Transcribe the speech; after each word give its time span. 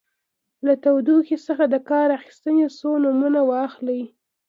له 0.65 0.73
تودوخې 0.83 1.37
څخه 1.47 1.63
د 1.73 1.75
کار 1.89 2.07
اخیستنې 2.19 2.65
څو 2.77 2.91
نومونه 3.03 3.39
واخلئ. 3.51 4.01